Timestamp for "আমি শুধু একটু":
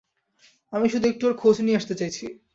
0.73-1.23